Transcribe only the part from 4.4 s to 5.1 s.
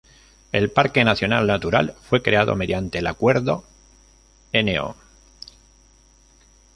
No.